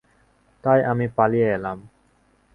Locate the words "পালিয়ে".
1.07-1.47